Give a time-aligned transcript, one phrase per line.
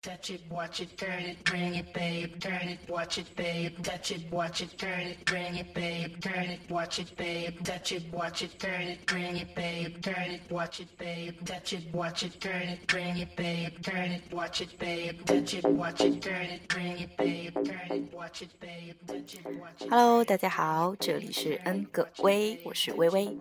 [0.00, 2.38] Touch it, watch it, turn it, bring it, babe.
[2.38, 3.72] Turn it, watch it, babe.
[3.82, 6.20] Touch it, watch it, turn it, bring it, babe.
[6.20, 7.58] Turn it, watch it, babe.
[7.64, 10.00] Touch it, watch it, turn it, bring it, babe.
[10.00, 11.34] Turn it, watch it, babe.
[11.44, 13.74] Touch it, watch it, turn it, bring it, babe.
[13.82, 15.26] Turn it, watch it, babe.
[15.26, 17.54] Touch it, watch it, turn it, bring it, babe.
[17.54, 18.94] Turn it, watch it, babe.
[19.04, 19.90] Touch it, watch it.
[19.90, 23.36] Hello，大家好，这里是 N 个微，我是微微。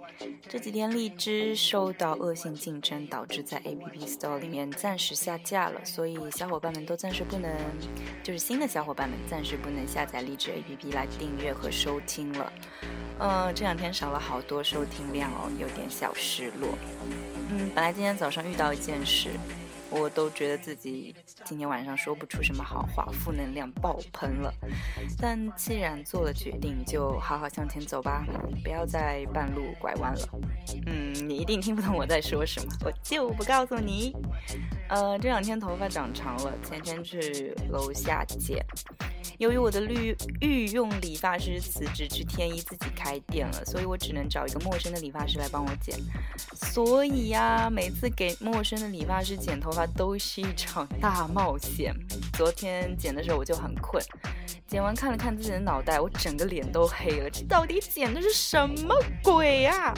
[0.50, 7.52] 这几天荔枝受到恶性竞争，导致在 App Store 里面暂时下架了，所以小 伙伴们都暂时不能，
[8.24, 12.52] 就是新的小伙伴们暂时不能下载荔枝 APP 来订阅和收听了。
[13.20, 16.70] 嗯，这两天少了好多收听量哦，有点小失落。
[17.50, 19.32] 嗯，本来今天早上遇到一件事。
[19.90, 24.54] 我都觉得自己今天晚上说不出什么好话，负能量爆棚了。
[25.20, 28.26] 但既然做了决定，就好好向前走吧，
[28.64, 30.30] 不要在半路拐弯了。
[30.86, 34.14] 嗯，你一定听不懂我在说什么，我就不告诉你。
[34.90, 38.66] 呃，这两天头发长长了，前天去楼下剪。
[39.38, 45.98] 由于我的绿御用理发师辞职去天一自己开店了，所以我只能找一个陌生的理发师来帮我剪。
[46.54, 51.94] 所以呀，每次给陌生的理发师剪头发都是一场大冒险。
[52.34, 54.04] 昨天剪的时候我就很困，
[54.68, 57.30] 剪完看了看自己的脑袋，我整个脸都黑了。
[57.30, 59.94] 这到底剪的是什么鬼呀？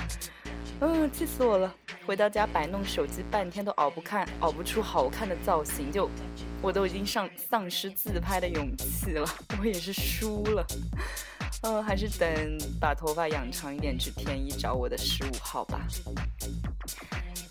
[0.81, 1.75] 嗯，气死我了！
[2.05, 6.09] 回到家摆弄手机半天都熬不看，熬不出好看的造型就。
[6.61, 9.25] 我都已经丧丧失自拍的勇气了，
[9.59, 10.65] 我也是输了，
[11.63, 12.29] 嗯，还是等
[12.81, 15.87] 把头发养长一点去天一找我的十五号吧。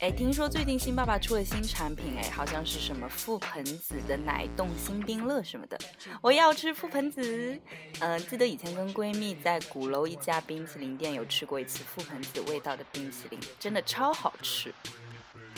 [0.01, 5.77] 哎，听说最近新爸爸出了新产品，哎，好像是什么覆盆子的奶冻新冰乐什么的，
[6.23, 7.59] 我要吃覆盆子。
[7.99, 14.73] 嗯，记得以前跟闺蜜在鼓楼一家冰淇淋店有吃过一次覆盆子味道的冰淇淋，真的超好吃。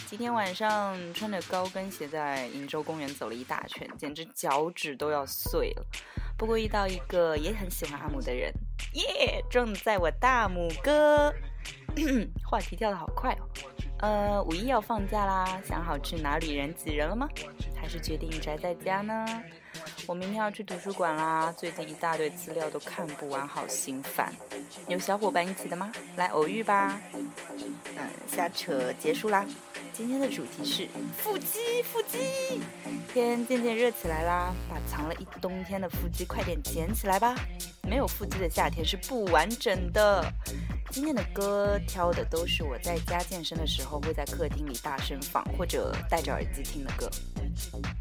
[0.07, 5.85] 今天晚上穿着高跟鞋在鄞州公园走了一大圈，简直脚趾都要碎了。
[6.39, 8.51] 不过遇到一个也很喜欢阿姆的人，
[8.95, 11.31] 耶，正在我大拇哥。
[12.49, 13.45] 话题跳得好快哦。
[14.01, 17.29] 呃，五一要放假啦，想好去哪里人挤人了吗？
[17.77, 19.27] 还是决定宅在家呢？
[20.07, 24.33] 我明天要去图书馆啦，最近一大堆资料都看不完，好心烦。
[24.89, 25.93] 有小伙伴一起的吗？
[26.17, 26.99] 来偶遇吧。
[27.13, 27.31] 嗯，
[28.27, 29.45] 瞎扯结束啦。
[29.93, 30.89] 今天的主题是
[31.19, 32.63] 腹肌，腹肌。
[33.13, 37.35] 天渐渐热起来啦，把藏了一冬天的腹肌快点捡起来吧。
[37.83, 40.25] 没有腹肌的夏天是不完整的。
[40.91, 47.09] 今天的歌挑的都是我在家健身的时候会在客厅里大声放或者戴着耳机听的歌。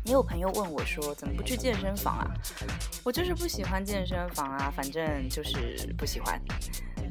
[0.06, 2.32] 也有朋友问我说，怎么不去健身房啊？
[3.04, 6.42] 我就是不喜欢健身房啊，反正就是不喜欢。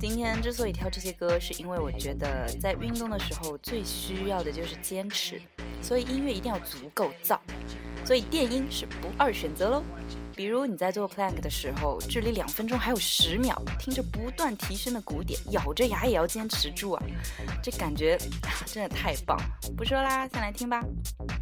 [0.01, 5.41] 今天之所以挑这些歌，是因为我觉得在运动的时候最需要的就是坚持，
[5.81, 7.39] 所以音乐一定要足够燥，
[8.05, 9.85] 所以电音是不二选择喽。
[10.39, 17.03] 比如你在做 plank 的时候，距离两分钟还有十秒，听着不断提升的鼓点，咬着牙也要坚持住啊！
[17.61, 18.17] 这感觉
[18.65, 19.45] 真的太棒了！
[19.77, 20.81] 不说啦，先来听吧。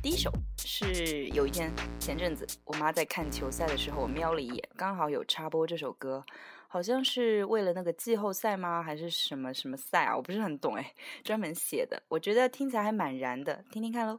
[0.03, 1.71] 第一首是有一天
[2.01, 6.25] 前阵子我妈在看球赛的时候，我瞄了一眼，刚好有插播这首歌。
[6.67, 8.83] 好像是为了那个季后赛吗？
[8.83, 10.17] 还是什么什么赛啊？
[10.17, 14.19] 我不是很懂哎，专门写的，我觉得听起来还蛮燃的，听听看喽。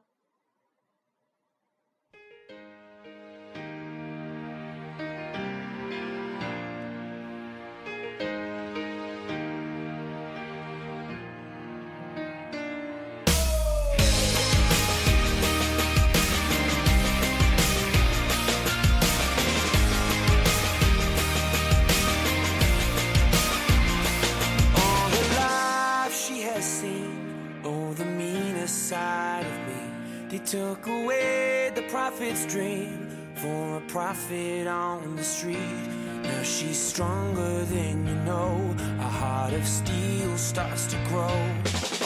[30.40, 35.88] Took away the prophet's dream for a prophet on the street.
[36.24, 38.76] Now she's stronger than you know.
[39.00, 41.97] A heart of steel starts to grow.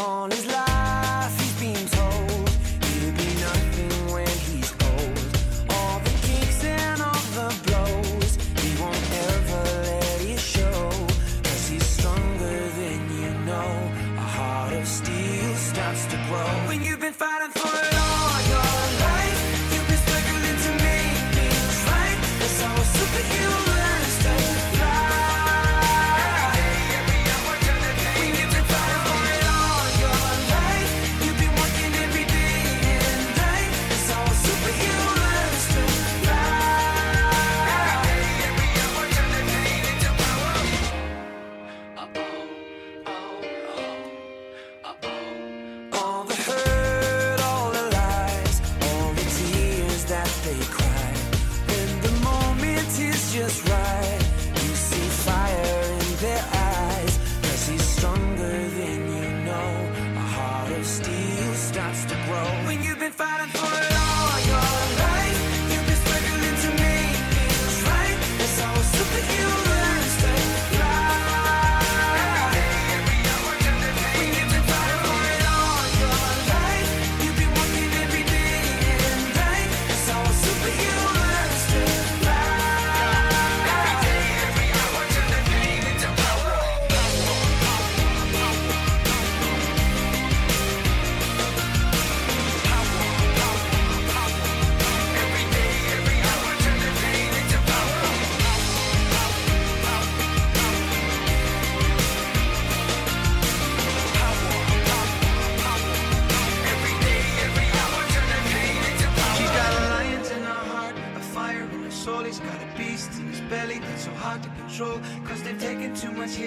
[50.54, 50.81] take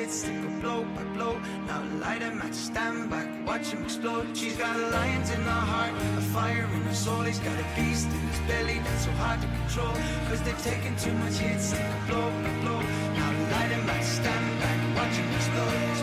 [0.04, 1.34] hits, they go blow by blow.
[1.66, 4.36] Now light him at stand back, watch him explode.
[4.36, 7.22] She's got lions in her heart, a fire in her soul.
[7.22, 9.94] He's got a beast in his belly that's so hard to control.
[10.28, 12.80] Cause they've taken too much hits, they go blow by blow.
[13.18, 15.93] Now light him at stand back, watch him explode,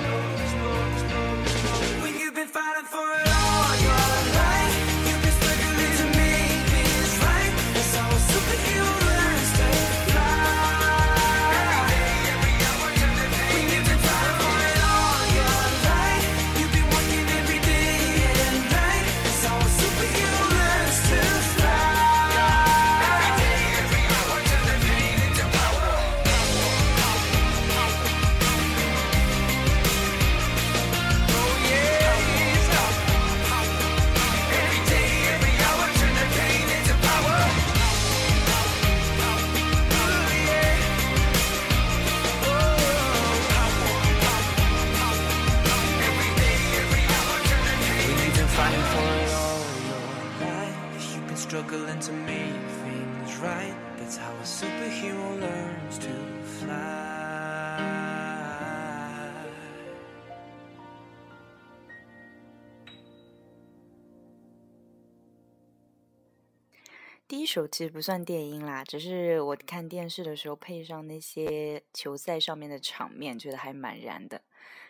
[67.31, 74.41] 第一首其实不算电音啦，只是我看电视的时候配上那些球赛上面的场面，觉得还蛮燃的。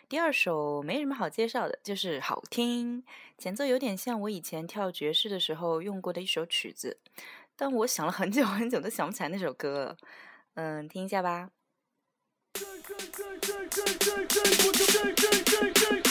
[0.08, 3.04] 第二首没什么好介绍的，就是好听，
[3.38, 6.98] 前奏有点像我以前跳爵士的时候用过的一首曲子，
[7.54, 9.96] 但我想了很久很久都想不起来那首歌了。
[10.54, 11.48] 嗯，听一下吧。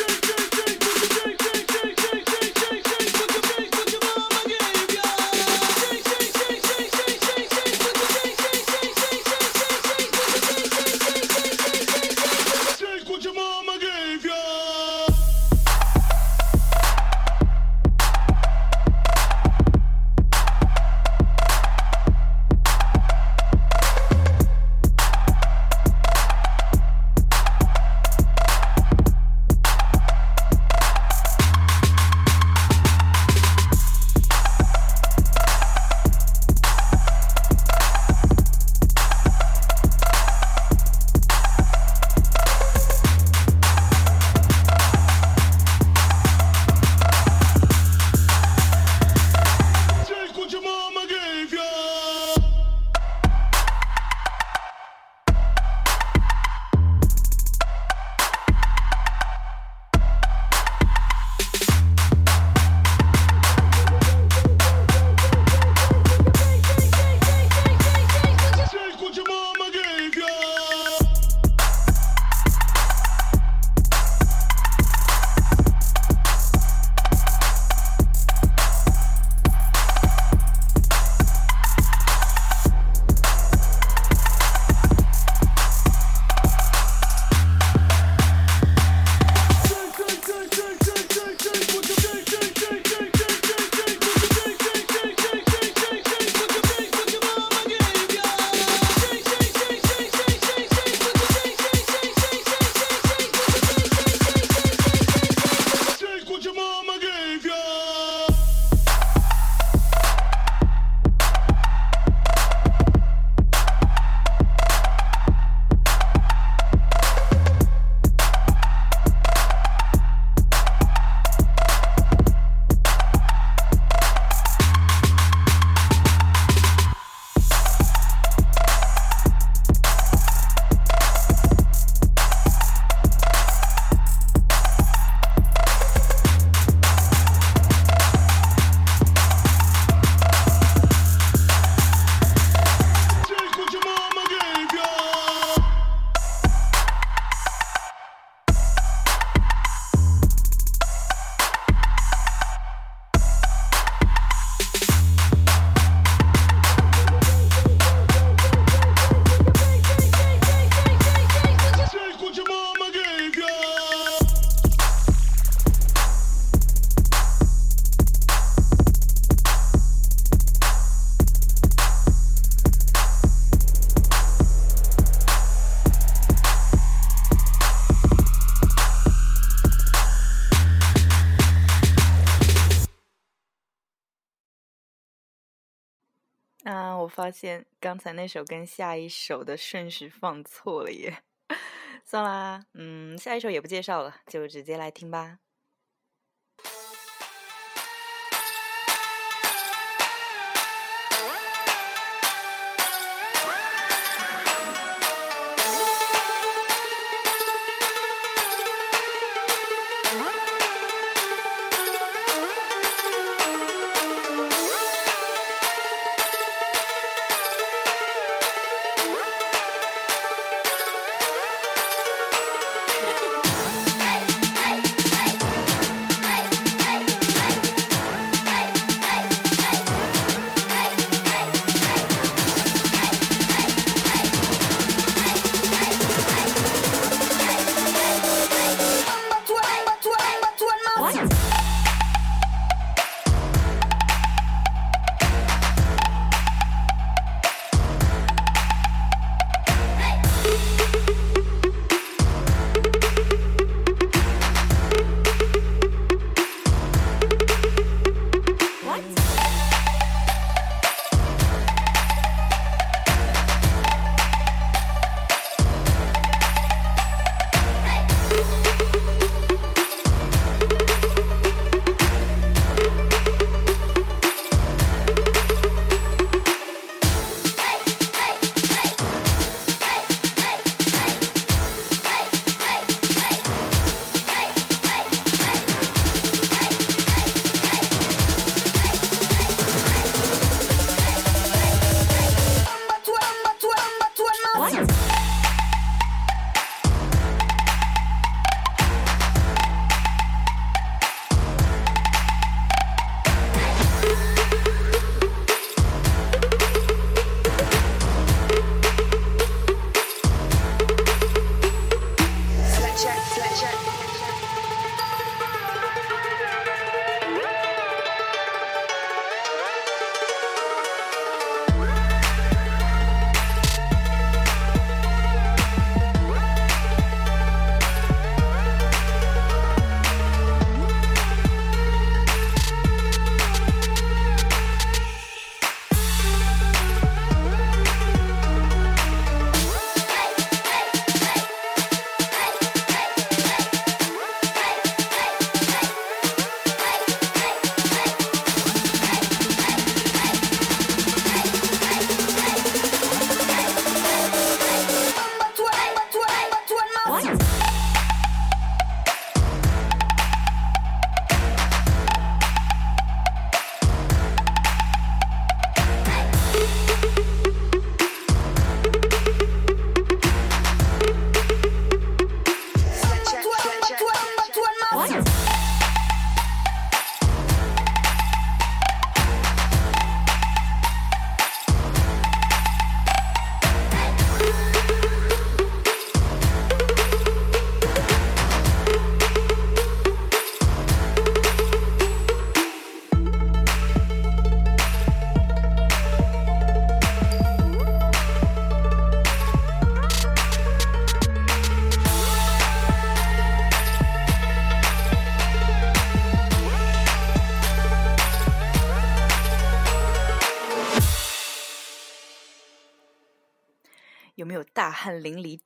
[187.12, 191.24] 发现刚才那首跟下一首的顺序放错了耶。
[192.04, 195.40] 算啦，嗯，下一首也不介绍了，就直接来听吧。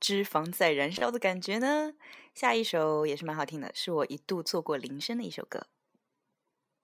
[0.06, 1.92] 脂肪在燃烧的感觉呢？
[2.32, 5.66] 下一首也是蛮好听的，是我一度做过铃声的一首歌。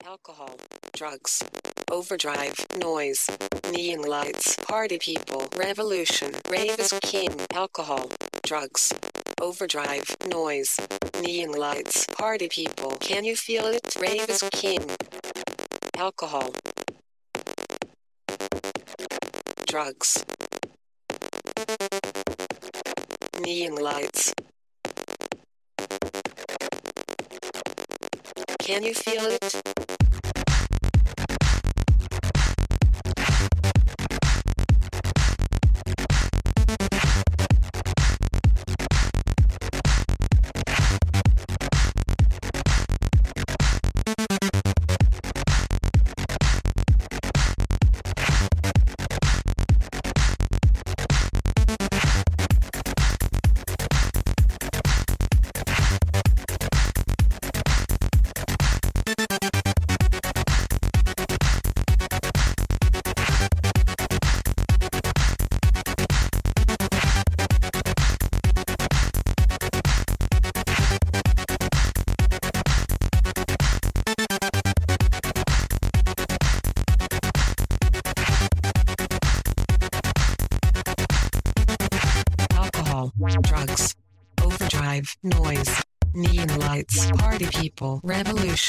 [0.04, 0.56] Alcohol,
[0.90, 1.40] drugs,
[1.86, 3.24] overdrive, noise,
[3.70, 7.30] neon lights, party people, revolution, rave is king.
[7.54, 8.08] Alcohol,
[8.42, 8.90] drugs,
[9.40, 10.74] overdrive, noise,
[11.20, 12.96] neon lights, party people.
[12.98, 13.94] Can you feel it?
[14.00, 14.80] Rave is king.
[15.96, 16.52] Alcohol,
[19.68, 20.24] drugs,
[23.42, 24.32] neon lights.
[28.60, 30.11] Can you feel it?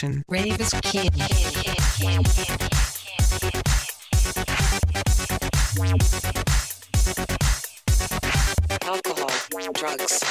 [0.03, 1.10] Revolution, rave is king.
[8.81, 9.29] Alcohol,
[9.74, 10.24] drugs,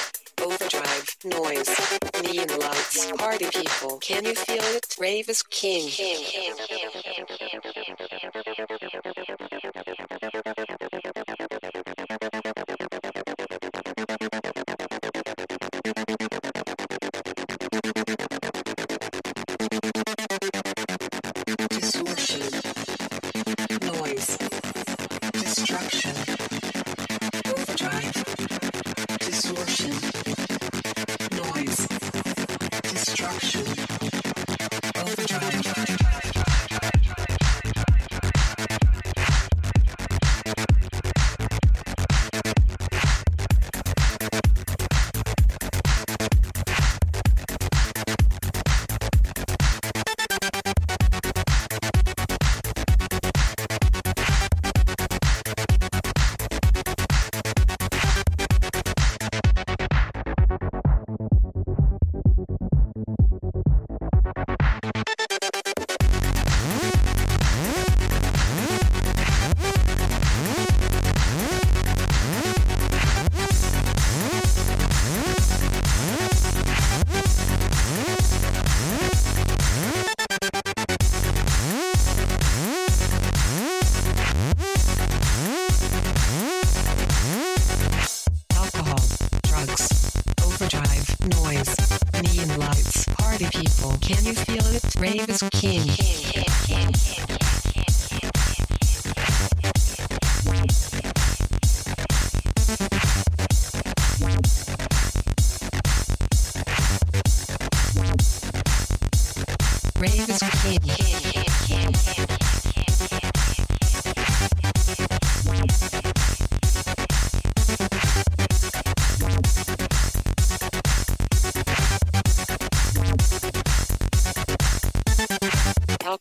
[0.42, 1.70] overdrive, noise,
[2.22, 3.98] neon lights, party people.
[3.98, 4.96] Can you feel it?
[4.98, 5.86] Rave is king.
[5.86, 7.41] Distortion,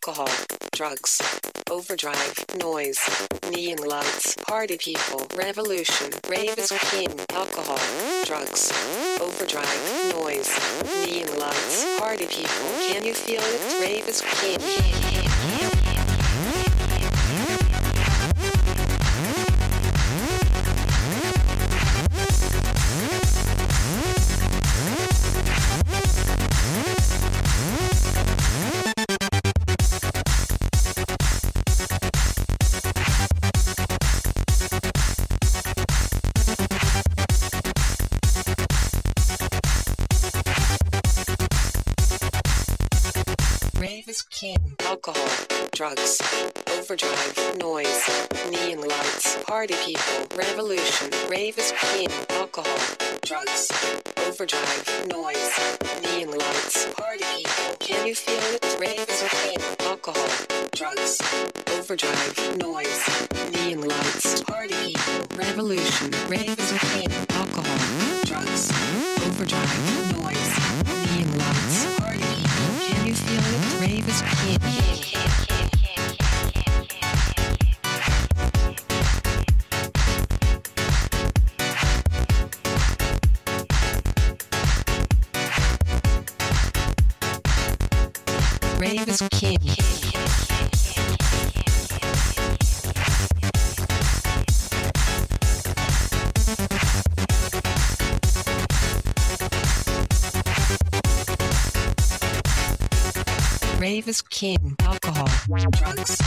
[0.03, 0.29] alcohol,
[0.71, 1.21] drugs,
[1.69, 2.99] overdrive, noise,
[3.51, 7.79] neon lights, party people, revolution, rave is king, alcohol,
[8.25, 8.71] drugs,
[9.19, 9.65] overdrive,
[10.13, 10.51] noise,
[11.03, 12.69] neon lights, party people.
[12.85, 13.81] Can you feel it?
[13.81, 15.60] Rave is king.
[46.91, 51.09] Overdrive, noise, neon lights, party people, revolution.
[51.29, 52.09] Rave is king.
[52.31, 52.79] Alcohol,
[53.21, 53.71] drugs,
[54.27, 55.51] overdrive, noise,
[56.03, 57.75] neon lights, party people.
[57.79, 58.77] Can you feel it?
[58.77, 59.87] Rave is king.
[59.87, 60.27] Alcohol,
[60.75, 61.17] drugs,
[61.77, 66.10] overdrive, noise, neon lights, party people, revolution.
[89.01, 89.57] Rave is king.
[103.79, 104.75] Rave king.
[104.81, 105.27] Alcohol,
[105.71, 106.21] drugs,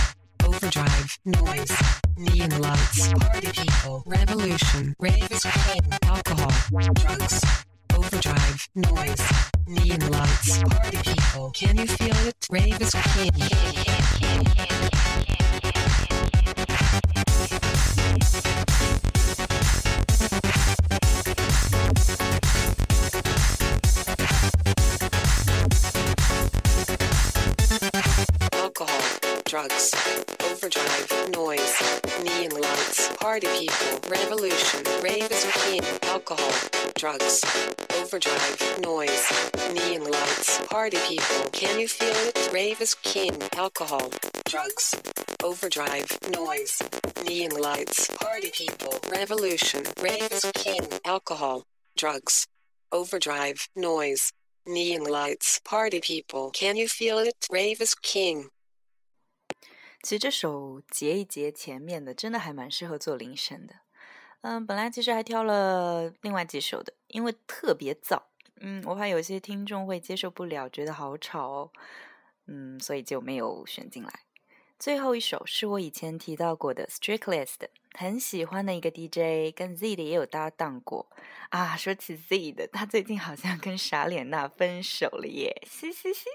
[0.45, 1.71] overdrive, noise,
[2.17, 4.97] neon lights, party people, revolution.
[4.99, 5.81] Rave is king.
[6.03, 6.51] Alcohol,
[6.95, 7.41] drugs,
[7.95, 11.51] overdrive, noise, neon lights, party people.
[11.53, 12.47] Can you feel it?
[12.51, 13.31] Rave is king.
[33.35, 36.53] Party people, revolution, rave is king, alcohol,
[36.95, 37.43] drugs,
[37.99, 39.27] overdrive, noise,
[39.73, 42.51] neon lights, party people, can you feel it?
[42.53, 44.09] Rave is king, alcohol,
[44.45, 44.95] drugs,
[45.43, 46.81] overdrive, noise,
[47.25, 51.65] neon lights, party people, revolution, rave is king, alcohol,
[51.97, 52.47] drugs,
[52.93, 54.31] overdrive, noise,
[54.65, 57.49] neon lights, party people, can you feel it?
[57.51, 58.49] Rave is king.
[60.05, 63.75] 其实这首截一截前面的，真的还蛮适合做铃声的。
[64.43, 68.21] 嗯，本来其实还挑了另外几首的，因为特别燥。
[68.61, 71.73] 嗯，我怕有些听众会接受不了，觉得好吵哦。
[72.49, 74.21] 嗯，所以就没有选进来。
[74.79, 81.09] 最后一首是我以前提到过的 Strictest，很喜欢的一个 DJ，跟 Z 的也有搭档过
[81.49, 81.75] 啊。
[81.79, 86.27] 说起 Z 的，他最近好像跟傻脸娜分手了耶，嘻嘻嘻。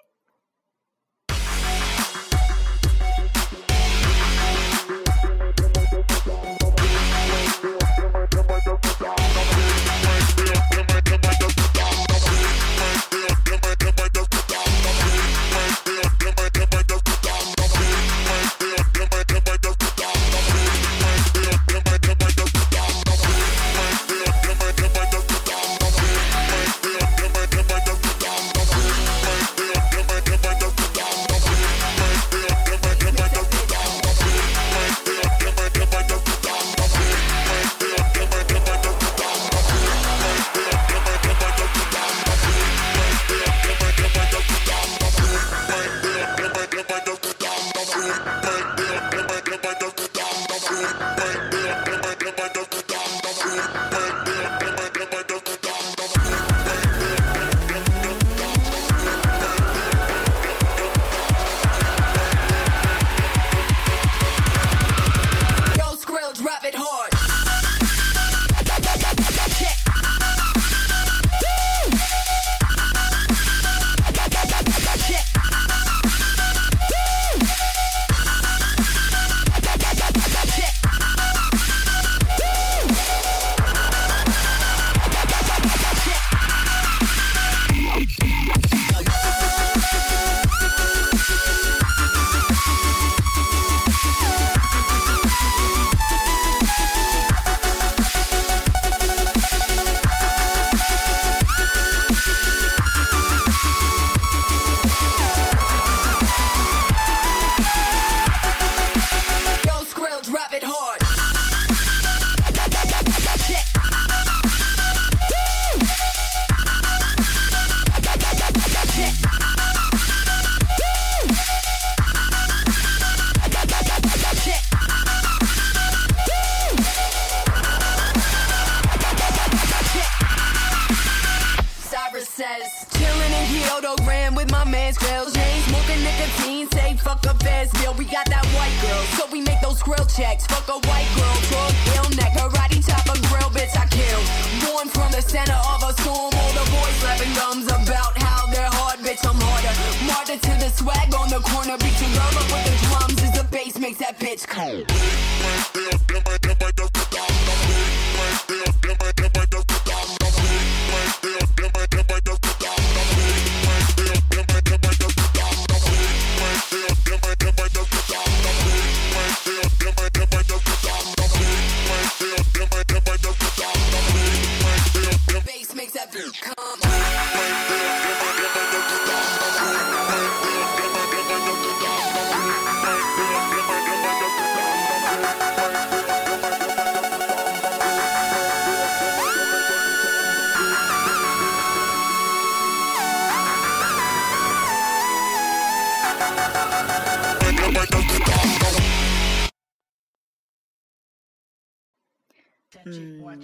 [134.89, 135.33] Man's grills.
[135.33, 137.93] Chain smoking nicotine, say fuck a fast bill.
[137.93, 140.45] We got that white girl, so we make those grill checks.
[140.47, 144.21] Fuck a white girl, drug ill neck, karate chop a grill, bitch I kill.
[144.65, 148.71] Born from the center of a storm, all the boys rapping gums about how they're
[148.71, 149.73] hard, bitch I'm harder.
[150.05, 153.33] Martyr to the swag on the corner, beat your girl up with the drums as
[153.37, 155.68] the bass makes that bitch cold.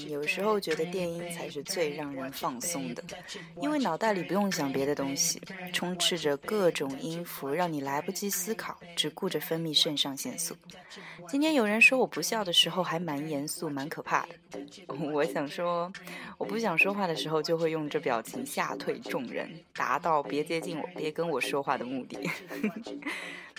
[0.08, 3.04] 有时候觉得电音才是最让人放松的，
[3.62, 5.42] 因为脑袋里不用想别的东西，
[5.74, 10.56] 充斥着各种音符，让你来不及思考，只顾着分泌肾上腺素。
[11.28, 14.36] 今天有人说我不笑的时候还蛮严肃，蛮可怕的。
[15.12, 15.92] 我想说，
[16.38, 22.18] 我不想说话的时候就会用这表情吓退众人，达到别接近我、别跟我说话的目的。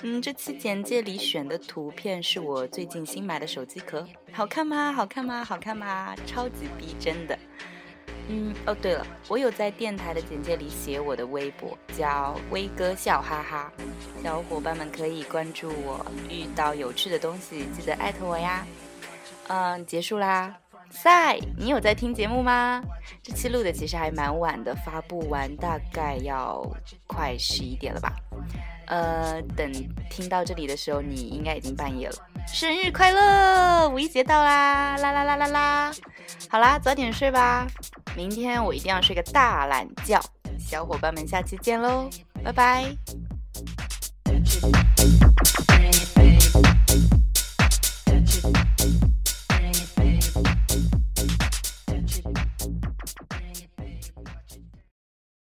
[0.03, 4.93] 嗯，这期简介里选的图片是我最近新买的手机壳，好看吗？
[4.93, 5.43] 好看吗？
[5.43, 6.15] 好看吗？
[6.27, 7.39] 超级逼真的。
[8.29, 13.73] 嗯，哦对了，我有在电台的简介里写我的微博，叫威哥笑哈哈，
[14.23, 18.67] 小伙伴们可以关注我，遇到有趣的东西记得艾特我呀。
[19.49, 20.55] 嗯，结束啦。
[20.91, 22.83] 赛，你有在听节目吗？
[23.23, 26.63] 这期录的其实还蛮晚的，发布完大概要
[27.07, 28.13] 快十一点了吧。
[28.87, 29.73] 呃，等
[30.11, 32.15] 听到这里的时候，你应该已经半夜了。
[32.47, 34.97] 生日快乐，五一节到啦！
[34.99, 35.93] 啦啦啦啦啦！
[36.49, 37.67] 好啦，早点睡吧，
[38.17, 40.21] 明天我一定要睡个大懒觉。
[40.59, 42.09] 小伙伴们，下期见喽，
[42.45, 43.26] 拜拜。